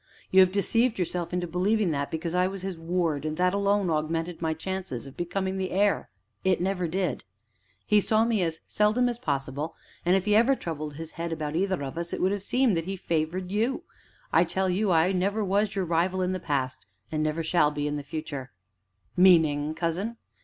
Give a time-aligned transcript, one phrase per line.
[0.31, 4.41] You have deceived yourself into believing that because I was his ward that alone augmented
[4.41, 6.09] my chances of becoming the heir;
[6.43, 7.23] it never did.
[7.85, 11.55] He saw me as seldom as possible, and, if he ever troubled his head about
[11.55, 13.83] either of us, it would seem that he favored you.
[14.33, 17.85] I tell you I never was your rival in the past, and never shall be
[17.87, 18.49] in the future."
[19.15, 20.17] "Meaning, cousin?"